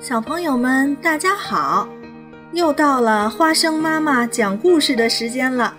[0.00, 1.86] 小朋友们，大家好！
[2.54, 5.76] 又到了花生妈妈讲故事的时间了。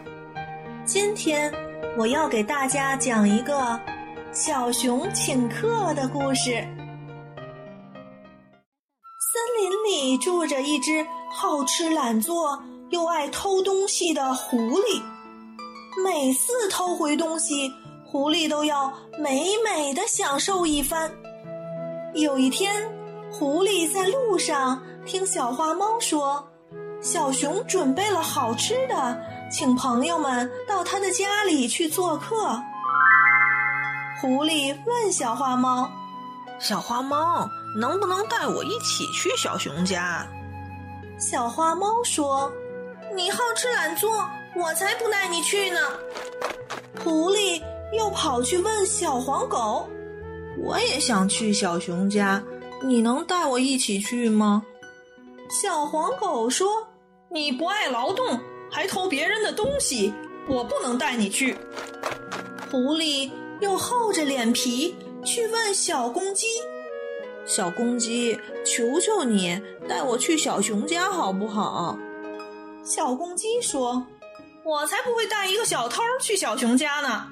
[0.86, 1.52] 今天
[1.98, 3.80] 我要给大家讲一个
[4.32, 6.52] 小熊请客的故事。
[9.32, 12.62] 森林里住着一只好吃懒做
[12.92, 15.02] 又爱偷东西的狐狸，
[16.06, 17.74] 每次偷回东西，
[18.06, 21.12] 狐狸都要美美的享受一番。
[22.14, 22.72] 有一天，
[23.32, 26.46] 狐狸在路上听小花猫说，
[27.02, 29.18] 小熊准备了好吃的，
[29.50, 32.62] 请朋友们到他的家里去做客。
[34.20, 35.90] 狐狸问小花猫
[36.60, 37.50] ：“小花猫，
[37.80, 40.28] 能不能带我一起去小熊家？”
[41.18, 42.52] 小花猫说
[43.16, 45.80] ：“你好吃懒做，我才不带你去呢。”
[47.04, 47.62] 狐狸
[47.98, 49.88] 又跑去问小黄狗。
[50.64, 52.44] 我也想去小熊家，
[52.84, 54.64] 你能带我一起去吗？
[55.50, 56.88] 小黄狗说
[57.30, 58.40] ：“你不爱劳动，
[58.72, 60.14] 还偷别人的东西，
[60.48, 61.56] 我不能带你去。”
[62.72, 64.96] 狐狸又厚着脸皮
[65.26, 66.48] 去问小公鸡
[67.46, 71.98] ：“小公鸡，求求你带我去小熊家好不好？”
[72.84, 74.08] 小公鸡说
[74.64, 77.28] ：“我才不会带一个小偷去小熊家呢。”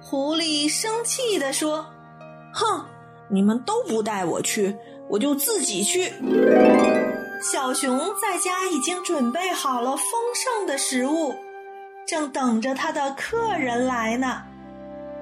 [0.00, 1.86] 狐狸生气地说。
[2.54, 2.84] 哼！
[3.28, 4.76] 你们都不带我去，
[5.08, 6.12] 我就自己去。
[7.42, 11.34] 小熊在家已经准备好了丰盛的食物，
[12.06, 14.42] 正等着他的客人来呢。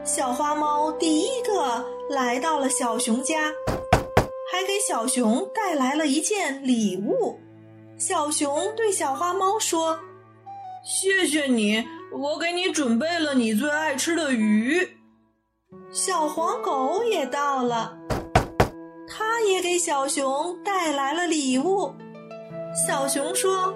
[0.04, 3.52] 小花猫第一个来到了小熊家，
[4.50, 7.40] 还给小熊带来了一件礼物。
[7.98, 9.98] 小熊对小花猫说
[10.84, 14.96] ：“谢谢你，我给你准备了你最爱吃的鱼。”
[15.90, 17.98] 小黄狗也到了，
[19.06, 21.94] 它也给小熊带来了礼物。
[22.86, 23.74] 小熊说：“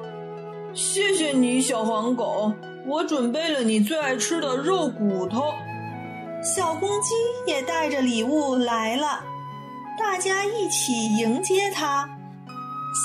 [0.72, 2.52] 谢谢你，小黄狗，
[2.86, 5.52] 我准备了你最爱吃的肉骨头。”
[6.42, 7.14] 小公鸡
[7.46, 9.24] 也带着礼物来了，
[9.98, 12.08] 大家一起迎接它。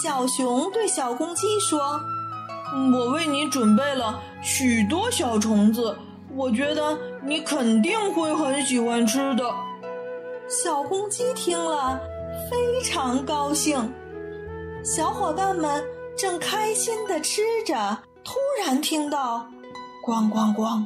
[0.03, 1.99] 小熊对小公鸡说
[2.93, 5.97] ：“我为你准备了许多小虫子。”
[6.35, 9.43] 我觉得你肯定会很喜欢吃的。
[10.47, 11.99] 小公鸡听了
[12.49, 13.93] 非常高兴。
[14.83, 15.83] 小伙伴们
[16.17, 18.33] 正开心的吃着，突
[18.63, 19.45] 然听到
[20.05, 20.83] “咣咣咣”，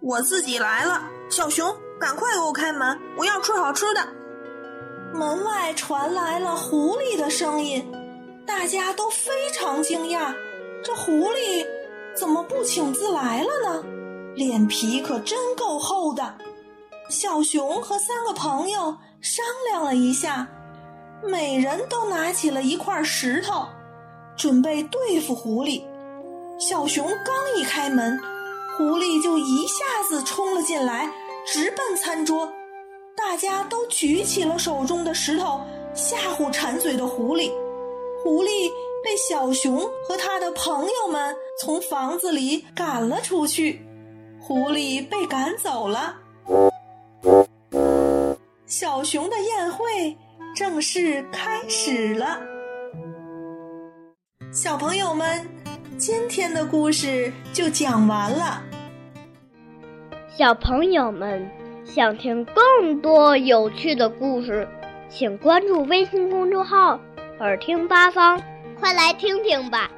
[0.00, 1.02] 我自己来了。
[1.28, 4.00] 小熊，赶快给我开门，我要吃好吃的。
[5.12, 7.84] 门外传来了狐狸的声音，
[8.46, 10.32] 大家都非常惊讶，
[10.84, 11.66] 这狐狸
[12.14, 13.84] 怎么不请自来了呢？
[14.36, 16.34] 脸皮可真够厚的，
[17.08, 20.46] 小熊和三个朋友商量了一下，
[21.24, 23.66] 每人都拿起了一块石头，
[24.36, 25.82] 准备对付狐狸。
[26.58, 28.20] 小熊刚一开门，
[28.76, 31.10] 狐狸就一下子冲了进来，
[31.46, 32.52] 直奔餐桌。
[33.16, 35.62] 大家都举起了手中的石头，
[35.94, 37.50] 吓唬馋嘴的狐狸。
[38.22, 38.70] 狐狸
[39.02, 43.80] 被小熊和他的朋友们从房子里赶了出去。
[44.46, 46.14] 狐狸被赶走了，
[48.64, 50.16] 小熊的宴会
[50.54, 52.38] 正式开始了。
[54.52, 55.44] 小朋友们，
[55.98, 58.62] 今天的故事就讲完了。
[60.28, 61.50] 小朋友们
[61.84, 64.68] 想听更多有趣的故事，
[65.08, 67.00] 请关注微信公众号
[67.40, 68.40] “耳听八方”，
[68.78, 69.90] 快来听听吧。